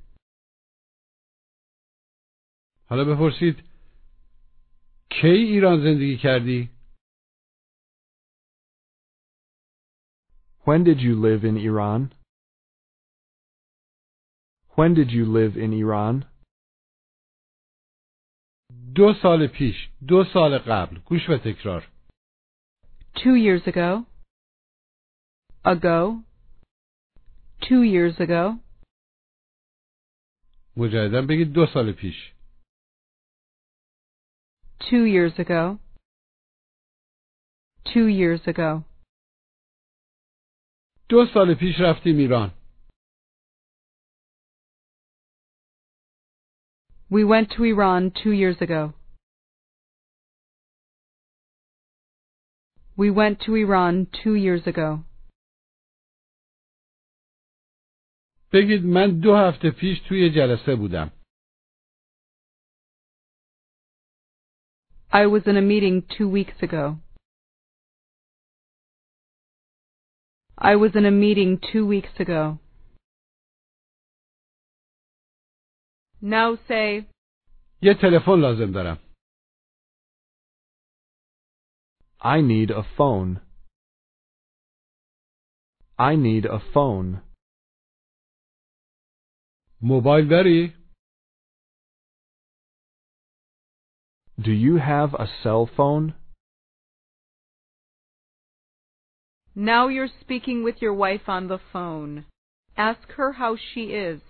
حالا 2.89 3.03
بپرسید 3.03 3.55
کی 5.09 5.27
ایران 5.27 5.77
زندگی 5.83 6.17
کردی؟ 6.23 6.69
When 10.65 10.83
did 10.83 10.99
you 10.99 11.15
live 11.15 11.43
in 11.45 11.57
Iran? 11.57 12.13
When 14.75 14.93
did 14.93 15.11
you 15.11 15.25
live 15.25 15.57
in 15.57 15.73
Iran? 15.73 16.25
دو 18.96 19.14
سال 19.22 19.46
پیش 19.46 19.88
دو 20.08 20.24
سال 20.34 20.58
قبل 20.58 20.98
گوش 20.98 21.28
و 21.28 21.36
تکرار 21.44 21.88
Two 23.14 23.34
years 23.36 23.66
ago. 23.66 24.06
Ago. 25.64 25.98
Two 27.60 27.82
years 27.82 28.20
ago. 28.20 28.58
مجددا 30.76 31.22
بگید 31.28 31.52
دو 31.52 31.66
سال 31.74 31.92
پیش 31.92 32.32
Two 34.80 35.04
years 35.06 35.38
ago. 35.38 35.78
Two 37.84 38.08
years 38.08 38.48
ago. 38.48 38.82
دو 41.08 41.26
سال 41.34 41.54
پیش 41.54 41.74
رفتیم 41.80 42.16
ایران 42.18 42.61
We 47.11 47.23
went 47.23 47.51
to 47.51 47.63
Iran 47.63 48.11
two 48.21 48.31
years 48.31 48.57
ago. 48.59 48.93
We 52.97 53.11
went 53.11 53.39
to 53.45 53.55
Iran 53.55 54.07
two 54.23 54.35
years 54.35 54.67
ago. 54.67 55.03
بگید 58.53 58.83
من 58.85 59.19
دو 59.19 59.35
هفته 59.35 59.71
پیش 59.71 59.99
توی 60.09 60.29
جلسه 60.29 60.75
بودم 60.75 61.11
I 65.11 65.25
was 65.25 65.47
in 65.47 65.55
a 65.57 65.61
meeting 65.61 66.01
two 66.17 66.27
weeks 66.29 66.61
ago. 66.61 66.99
I 70.57 70.75
was 70.75 70.95
in 70.95 71.05
a 71.05 71.11
meeting 71.11 71.59
two 71.71 71.85
weeks 71.85 72.19
ago. 72.19 72.59
Now 76.21 76.55
say, 76.67 77.05
یه 77.81 77.93
تلفن 78.01 78.41
لازم 78.41 78.71
دارم 78.73 78.97
I 82.19 82.41
need 82.41 82.71
a 82.71 82.83
phone. 82.97 83.41
I 85.99 86.15
need 86.15 86.45
a 86.45 86.59
phone. 86.73 87.21
موبایل 89.81 90.27
داری؟ 90.29 90.73
Do 94.39 94.51
you 94.51 94.77
have 94.77 95.13
a 95.13 95.27
cell 95.43 95.65
phone? 95.65 96.13
Now 99.55 99.87
you're 99.87 100.13
speaking 100.21 100.63
with 100.63 100.81
your 100.81 100.93
wife 100.93 101.27
on 101.27 101.47
the 101.47 101.59
phone. 101.73 102.25
Ask 102.77 103.11
her 103.17 103.33
how 103.33 103.55
she 103.55 103.85
is. 103.93 104.21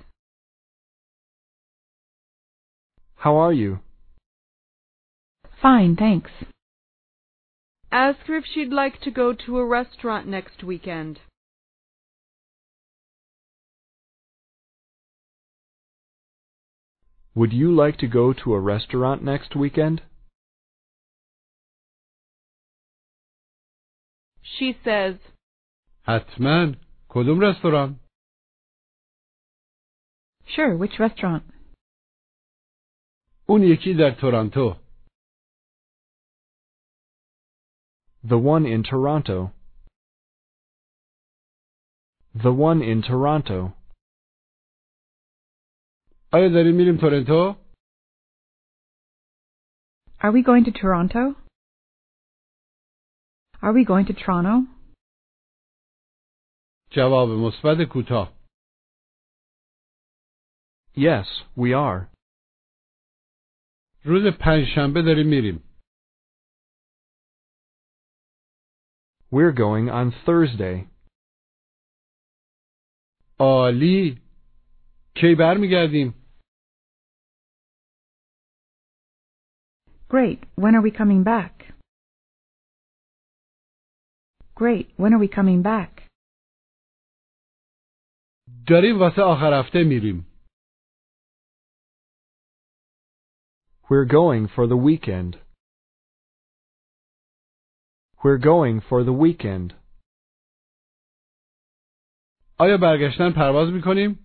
How 3.21 3.36
are 3.38 3.53
you? 3.53 3.80
Fine, 5.62 5.95
thanks. 5.95 6.32
Ask 7.91 8.19
her 8.27 8.38
if 8.38 8.45
she'd 8.53 8.69
like 8.69 9.01
to 9.01 9.12
go 9.12 9.34
to 9.34 9.58
a 9.58 9.65
restaurant 9.65 10.27
next 10.27 10.63
weekend. 10.63 11.19
Would 17.34 17.53
you 17.53 17.71
like 17.71 17.97
to 17.99 18.08
go 18.08 18.34
to 18.34 18.53
a 18.53 18.60
restaurant 18.60 19.23
next 19.23 19.56
weekend? 19.56 20.01
She 24.41 24.75
says, 24.84 25.15
حتما 26.08 26.75
کدوم 27.10 27.39
رستوران؟ 27.39 27.95
Sure, 30.56 30.75
which 30.75 30.99
restaurant? 30.99 31.43
اون 33.51 33.62
یکی 33.63 33.93
در 33.99 34.12
تورنتو 34.21 34.75
The 38.23 38.38
one 38.38 38.65
in 38.65 38.84
Toronto. 38.84 39.51
The 42.36 42.51
one 42.51 42.82
in 42.82 43.01
Toronto. 43.01 43.73
آیا 46.34 46.49
داریم 46.49 46.75
میریم 46.75 46.97
تورنتو؟ 47.01 47.56
Are 50.19 50.32
we 50.32 50.41
going 50.43 50.65
to 50.65 50.71
Toronto? 50.71 51.36
Are 53.62 53.73
we 53.73 53.86
going 53.86 54.06
to 54.06 54.13
Toronto? 54.13 54.67
جواب 56.91 57.30
مثبت 57.30 57.89
کوتاه 57.93 58.34
Yes, 60.95 61.27
we 61.56 61.73
are. 61.73 62.10
روز 64.06 64.23
پنجشنبه 64.39 65.01
داریم 65.01 65.27
میریم 65.27 65.63
We're 69.32 69.51
going 69.53 69.89
on 69.89 70.12
Thursday. 70.25 70.88
عالی 73.39 74.21
کی 75.15 75.36
برمیگردیم 75.39 76.13
Great, 80.10 80.39
when 80.56 80.73
are 80.75 80.82
we 80.82 80.91
coming 80.91 81.23
back? 81.23 81.53
Great, 84.56 84.88
when 84.97 85.12
are 85.13 85.19
we 85.19 85.27
coming 85.27 85.62
back? 85.62 86.08
داریم 88.67 88.99
واسه 88.99 89.21
آخر 89.21 89.53
هفته 89.60 89.84
میریم 89.84 90.31
We're 93.91 94.06
going 94.06 94.47
for 94.56 94.67
the 94.67 94.75
weekend. 94.77 95.34
We're 98.23 98.38
going 98.38 98.82
for 98.89 99.03
the 99.03 99.13
weekend. 99.13 99.73
آیا 102.60 102.77
برگشتن 102.82 103.32
پرواز 103.36 103.67
میکنیم؟ 103.73 104.19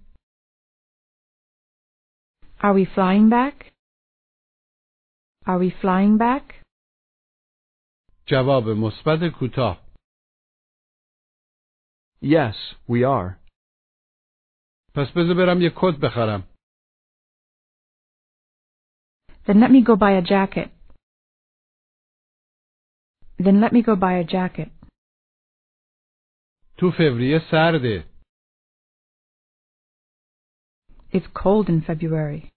Are 2.59 2.75
we 2.75 2.85
flying 2.97 3.29
back? 3.31 3.73
Are 5.47 5.59
we 5.59 5.71
flying 5.83 6.19
back? 6.19 6.63
جواب 8.27 8.65
مثبت 8.69 9.21
کوتاه 9.39 9.83
Yes, 12.23 12.57
we 12.89 13.03
are. 13.05 13.37
پس 14.95 15.07
بذار 15.17 15.35
برم 15.37 15.61
یه 15.63 15.73
کت 15.77 16.01
بخرم 16.05 16.49
Then 19.47 19.61
let 19.61 19.71
me 19.71 19.83
go 19.83 19.97
buy 19.97 20.13
a 20.13 20.23
jacket. 20.23 20.71
Then 23.39 23.61
let 23.61 23.73
me 23.73 23.83
go 23.83 23.97
buy 23.97 24.15
a 24.15 24.25
jacket. 24.25 24.69
تو 26.79 26.91
فوریه 26.91 27.39
سرده 27.51 28.05
It's 31.13 31.27
cold 31.35 31.69
in 31.69 31.81
February. 31.83 32.51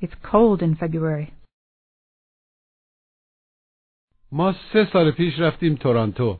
It's 0.00 0.14
cold 0.22 0.62
in 0.62 0.76
February. 0.76 1.32
ما 4.32 4.52
سه 4.72 4.84
سال 4.92 5.12
پیش 5.16 5.34
رفتیم 5.40 5.76
تورنتو 5.82 6.38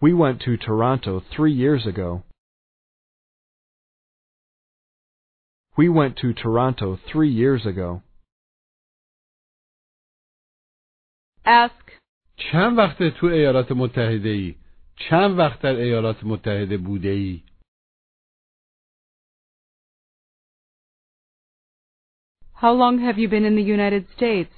We 0.00 0.12
went 0.12 0.40
to 0.42 0.56
Toronto 0.56 1.20
three 1.34 1.52
years 1.52 1.86
ago. 1.86 2.24
We 5.76 5.88
went 5.88 6.16
to 6.22 6.32
Toronto 6.32 6.98
three 7.10 7.30
years 7.30 7.66
ago. 7.66 8.02
Ask, 11.44 11.92
چند 12.36 12.78
وقته 12.78 13.10
تو 13.10 13.26
ایالات 13.26 13.72
متحده 13.72 14.28
ای؟ 14.28 14.54
چند 14.96 15.38
وقت 15.38 15.60
در 15.62 15.76
ایالات 15.76 16.24
متحده 16.24 16.76
بوده 16.78 17.08
ای؟ 17.08 17.42
how 22.64 22.72
long 22.72 22.98
have 22.98 23.18
you 23.18 23.28
been 23.28 23.44
in 23.44 23.56
the 23.56 23.62
United 23.62 24.06
States? 24.16 24.52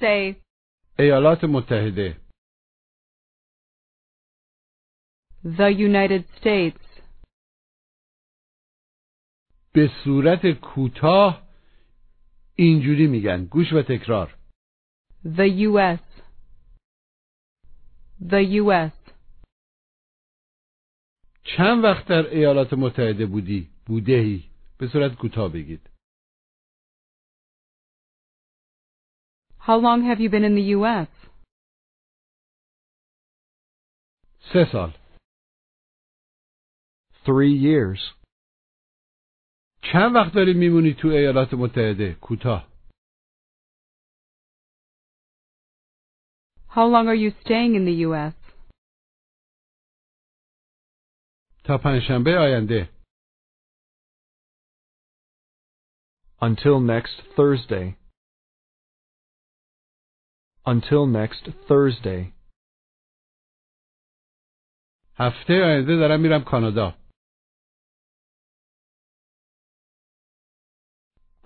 Say, 0.00 0.36
ایالات 0.98 1.44
متحده 1.44 2.16
the 5.44 5.70
United 5.70 6.24
States. 6.40 6.87
به 9.73 9.89
صورت 10.03 10.51
کوتاه 10.61 11.49
اینجوری 12.55 13.07
میگن 13.07 13.45
گوش 13.45 13.73
و 13.73 13.81
تکرار 13.81 14.35
The 15.25 15.49
U.S. 15.69 15.99
The 18.21 18.43
U.S. 18.61 19.11
چند 21.43 21.83
وقت 21.83 22.07
در 22.07 22.29
ایالات 22.29 22.73
متحده 22.73 23.25
بودی؟ 23.25 23.69
بودهی 23.85 24.49
به 24.77 24.87
صورت 24.87 25.15
کوتاه 25.15 25.51
بگید 25.51 25.89
How 29.59 29.77
long 29.77 30.01
have 30.03 30.19
you 30.19 30.29
been 30.29 30.43
in 30.43 30.55
the 30.55 30.67
U.S.? 30.77 31.29
سه 34.53 34.67
سال 34.71 34.93
Three 37.25 37.53
years. 37.53 38.18
چند 39.93 40.15
وقت 40.15 40.33
داری 40.33 40.53
میمونی 40.53 40.93
تو 40.93 41.07
ایالات 41.07 41.53
متحده؟ 41.53 42.13
کوتاه 42.21 42.69
How 46.75 46.85
long 46.95 47.07
are 47.07 47.15
you 47.25 47.31
staying 47.43 47.73
in 47.75 47.83
the 47.85 47.95
U.S.? 48.07 48.35
تا 51.63 51.77
پنجشنبه 51.83 52.31
آینده 52.39 52.89
Until 56.41 56.79
next 56.79 57.17
Thursday. 57.35 57.97
Until 60.65 61.05
next 61.05 61.43
Thursday. 61.67 62.33
هفته 65.15 65.53
آینده 65.53 65.95
دارم 65.95 66.21
میرم 66.21 66.43
کانادا 66.43 66.95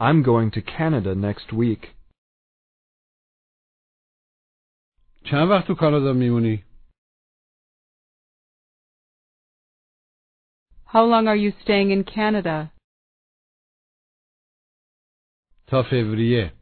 I'm 0.00 0.22
going 0.22 0.50
to 0.52 0.62
Canada 0.62 1.14
next 1.14 1.52
week. 1.52 1.94
چند 5.30 5.48
وقت 5.50 5.66
تو 5.66 5.74
کانادا 5.74 6.12
میمونی؟ 6.12 6.64
How 10.86 11.04
long 11.04 11.26
are 11.28 11.36
you 11.36 11.52
staying 11.62 11.90
in 11.90 12.04
Canada? 12.04 12.72
تا 15.66 15.82
فوریه 15.90 16.52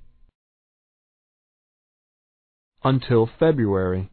Until 2.85 3.27
February. 3.41 4.11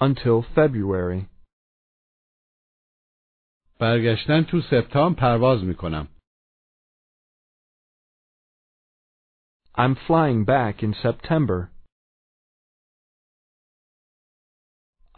Until 0.00 0.42
February. 0.54 1.26
برگشتن 3.80 4.42
تو 4.50 4.60
سپتامبر 4.70 5.20
پرواز 5.20 5.64
میکنم 5.64 6.08
I'm 9.74 9.96
flying 10.06 10.44
back 10.44 10.82
in 10.82 10.94
September. 11.02 11.70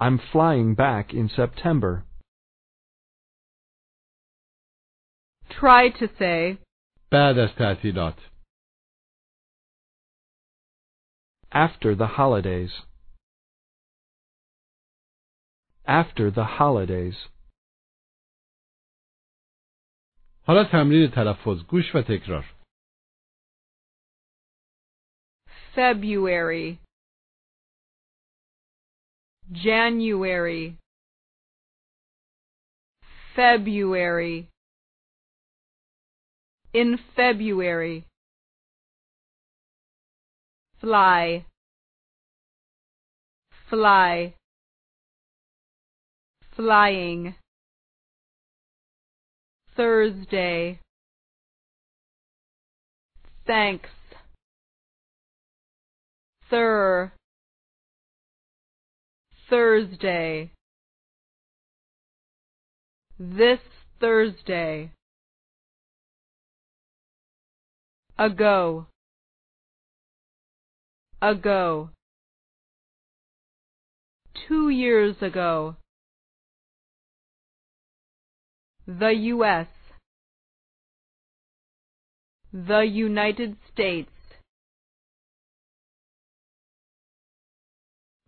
I'm 0.00 0.18
flying 0.32 0.74
back 0.74 1.12
in 1.12 1.28
September. 1.28 2.04
Try 5.50 5.90
to 6.00 6.08
say, 6.18 6.58
بعد 7.10 7.38
از 7.38 7.50
تعطیلات 7.58 8.18
After 11.50 11.94
the 11.94 12.06
holidays. 12.06 12.72
After 15.86 16.30
the 16.30 16.44
holidays. 16.44 17.16
حالا 20.46 20.64
تمرین 20.64 21.10
تلفظ 21.10 21.62
گوش 21.68 21.94
و 21.94 22.02
تکرار 22.02 22.44
February, 25.75 26.79
January, 29.51 30.77
February. 33.35 34.49
In 36.73 36.97
February. 37.15 38.05
Fly, 40.81 41.45
fly, 43.69 44.33
flying. 46.55 47.35
Thursday. 49.75 50.79
Thanks. 53.45 53.89
Thur. 56.53 57.11
Thursday. 59.49 60.51
This 63.17 63.57
Thursday. 63.99 64.91
Ago. 68.19 68.85
Ago. 71.23 71.89
Two 74.47 74.69
years 74.69 75.15
ago. 75.21 75.77
The 78.85 79.09
U.S. 79.09 79.67
The 82.53 82.81
United 82.81 83.57
States. 83.71 84.12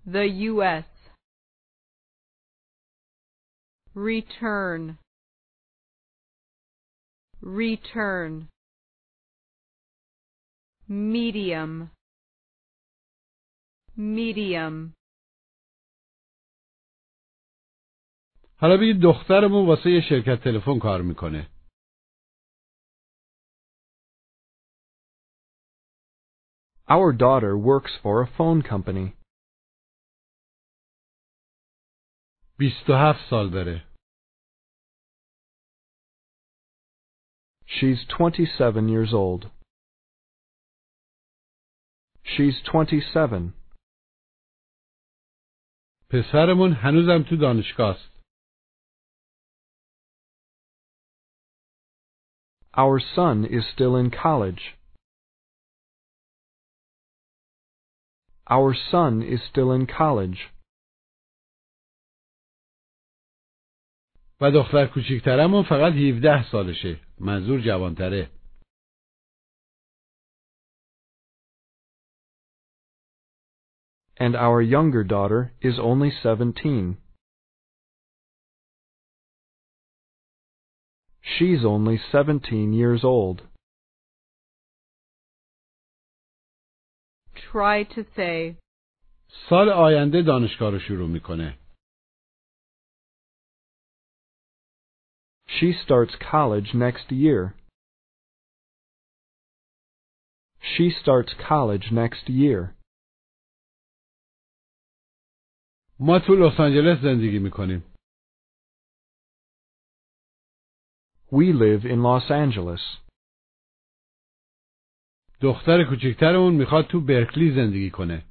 The 0.07 0.27
U.S. 0.51 0.85
Return. 3.95 4.99
Return. 7.40 8.49
Medium. 10.88 11.90
Medium. 13.97 14.95
حالا 18.61 18.77
بگید 18.77 19.01
دخترمون 19.03 19.66
واسه 19.66 19.90
یه 19.90 20.01
شرکت 20.09 20.45
تلفن 20.45 20.79
کار 20.79 21.03
میکنه 21.03 21.51
Our 26.88 27.12
daughter 27.12 27.57
works 27.57 27.93
for 28.03 28.21
a 28.21 28.27
phone 28.37 28.62
company. 28.62 29.13
27 32.59 33.31
سال 33.31 33.51
داره 33.51 33.87
She's 37.66 38.05
27 38.09 38.88
years 38.88 39.12
old. 39.14 39.51
She's 42.25 42.61
27. 42.64 43.53
پسرمون 46.11 46.73
هنوزم 46.73 47.23
تو 47.31 47.37
دانشگاه 47.37 47.97
است 47.97 48.11
Our 52.77 53.01
son 53.16 53.45
is 53.45 53.64
still 53.75 53.97
in 53.97 54.11
college. 54.11 54.62
Our 58.49 58.75
son 58.90 59.23
is 59.23 59.40
still 59.51 59.71
in 59.73 59.87
college. 59.87 60.51
و 64.41 64.52
دختر 64.52 64.88
کوچیکترمون 64.88 65.63
فقط 65.63 65.93
17 65.93 66.52
سالشه 66.52 67.00
منظور 67.19 67.62
جوانتره 67.62 68.30
And 74.17 74.36
our 74.36 74.62
younger 74.62 75.04
daughter 75.04 75.54
is 75.62 75.78
only 75.78 76.10
17. 76.24 76.98
She's 81.21 81.65
only 81.65 82.00
17 82.12 82.71
years 82.71 83.04
old. 83.04 83.41
Try 87.52 87.84
to 87.84 88.06
say, 88.15 88.56
سال 89.50 89.69
آینده 89.69 90.21
دانشگاه 90.21 90.71
رو 90.71 90.80
شروع 90.80 91.10
می‌کنه 91.10 91.58
She 95.55 95.73
starts 95.85 96.14
college 96.33 96.75
next 96.75 97.07
year. 97.11 97.55
She 100.73 100.90
starts 101.03 101.33
college 101.49 101.87
next 101.93 102.29
year. 102.29 102.77
ما 106.01 106.19
تو 106.27 106.35
لس 106.35 106.61
آنجلس 106.61 107.03
زندگی 107.03 107.38
میکنیم 107.38 107.83
We 111.33 111.53
live 111.53 111.85
in 111.85 112.03
Los 112.03 112.31
Angeles. 112.31 112.81
دختر 115.43 115.85
کوچیکترمون 115.88 116.55
میخواد 116.55 116.85
تو 116.87 117.01
برکلی 117.01 117.55
زندگی 117.55 117.90
کنه 117.90 118.25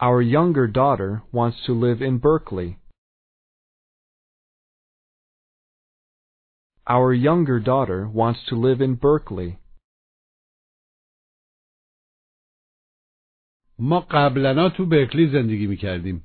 Our 0.00 0.20
younger 0.20 0.66
daughter 0.66 1.22
wants 1.32 1.58
to 1.66 1.72
live 1.72 2.02
in 2.02 2.18
Berkeley. 2.18 2.78
Our 6.86 7.12
younger 7.12 7.60
daughter 7.60 8.08
wants 8.08 8.40
to 8.48 8.56
live 8.56 8.80
in 8.80 8.94
Berkeley. 8.96 9.58
ما 13.78 14.00
قبلنا 14.00 14.68
تو 14.76 14.84
برکلی 14.84 15.26
زندگی 15.32 15.66
میکردیم 15.66 16.22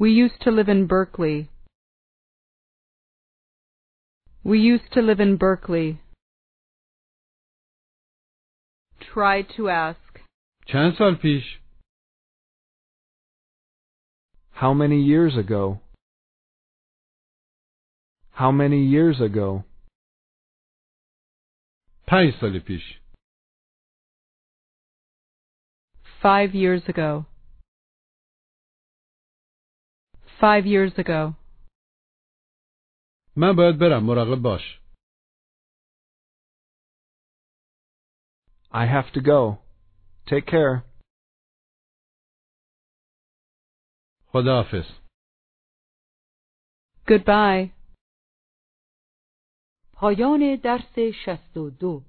We 0.00 0.10
used 0.10 0.40
to 0.42 0.50
live 0.50 0.68
in 0.68 0.86
Berkeley. 0.86 1.48
We 4.44 4.58
used 4.60 4.92
to 4.92 5.02
live 5.02 5.20
in 5.20 5.36
Berkeley. 5.36 6.00
Try 9.00 9.42
to 9.56 9.68
ask. 9.68 10.11
چند 10.66 10.92
سال 10.98 11.14
پیش 11.22 11.44
How 14.52 14.72
many 14.74 15.00
years 15.12 15.36
ago? 15.44 15.80
How 18.32 18.50
many 18.50 18.80
years 18.94 19.20
ago? 19.20 19.64
پنج 22.06 22.34
سال 22.40 22.58
پیش 22.66 23.00
Five 26.22 26.52
years 26.54 26.82
ago. 26.88 27.26
Five 30.40 30.66
years 30.66 30.98
ago. 30.98 31.34
من 33.36 33.56
باید 33.56 33.78
برم 33.80 34.04
مراقب 34.04 34.42
باش 34.42 34.80
I 38.72 38.86
have 38.86 39.12
to 39.12 39.20
go. 39.20 39.61
Take 40.26 40.46
care. 40.46 40.82
خداحافظ 44.32 44.84
Goodbye. 47.08 47.70
پایان 49.92 50.56
درس 50.56 50.98
62 51.24 52.02